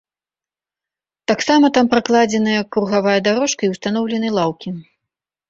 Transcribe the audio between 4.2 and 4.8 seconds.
лаўкі.